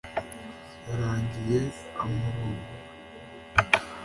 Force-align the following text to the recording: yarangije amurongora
yarangije 0.87 1.59
amurongora 2.03 2.71